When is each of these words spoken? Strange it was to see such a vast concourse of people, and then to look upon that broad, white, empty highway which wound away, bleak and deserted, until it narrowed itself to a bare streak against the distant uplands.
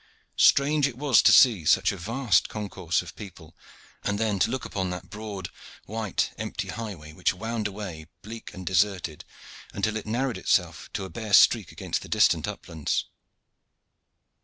Strange 0.39 0.87
it 0.87 0.97
was 0.97 1.21
to 1.21 1.31
see 1.31 1.63
such 1.63 1.91
a 1.91 1.95
vast 1.95 2.49
concourse 2.49 3.03
of 3.03 3.15
people, 3.15 3.55
and 4.03 4.17
then 4.17 4.39
to 4.39 4.49
look 4.49 4.65
upon 4.65 4.89
that 4.89 5.11
broad, 5.11 5.49
white, 5.85 6.31
empty 6.39 6.69
highway 6.69 7.13
which 7.13 7.35
wound 7.35 7.67
away, 7.67 8.07
bleak 8.23 8.51
and 8.51 8.65
deserted, 8.65 9.23
until 9.73 9.95
it 9.95 10.07
narrowed 10.07 10.39
itself 10.39 10.89
to 10.91 11.05
a 11.05 11.09
bare 11.11 11.33
streak 11.33 11.71
against 11.71 12.01
the 12.01 12.09
distant 12.09 12.47
uplands. 12.47 13.05